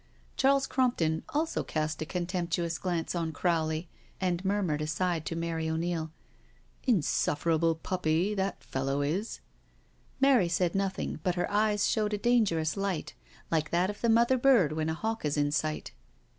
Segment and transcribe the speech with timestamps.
[0.35, 3.87] Charles Crompton also cast a contemptuous glance on Crowley,
[4.19, 6.09] and murmured aside to Mary O'Neil:
[6.85, 12.57] "Insufferable puppy, that fellow is I" Mary said nothing, but her eyes showed a danger
[12.57, 13.13] ous light,
[13.51, 15.91] like that of the mother bird when a hawk is in sight.